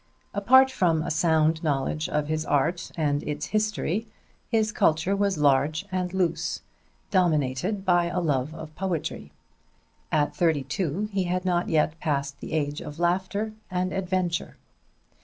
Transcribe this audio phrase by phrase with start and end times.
[0.33, 4.07] Apart from a sound knowledge of his art and its history,
[4.49, 6.61] his culture was large and loose,
[7.11, 9.31] dominated by a love of poetry.
[10.11, 14.57] At thirty two he had not yet passed the age of laughter and adventure.